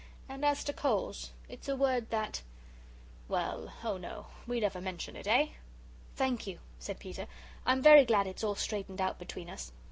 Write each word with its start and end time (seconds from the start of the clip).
And 0.27 0.43
as 0.43 0.63
to 0.63 0.73
coals, 0.73 1.29
it's 1.47 1.69
a 1.69 1.75
word 1.75 2.09
that 2.09 2.41
well 3.27 3.71
oh, 3.83 3.97
no, 3.97 4.25
we 4.47 4.59
never 4.59 4.81
mention 4.81 5.15
it, 5.15 5.27
eh?" 5.27 5.49
"Thank 6.15 6.47
you," 6.47 6.57
said 6.79 6.97
Peter. 6.97 7.27
"I'm 7.67 7.83
very 7.83 8.03
glad 8.05 8.25
it's 8.25 8.43
all 8.43 8.55
straightened 8.55 8.99
out 8.99 9.19
between 9.19 9.47
us." 9.47 9.71